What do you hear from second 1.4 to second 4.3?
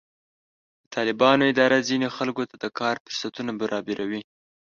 اداره ځینې خلکو ته د کار فرصتونه برابروي.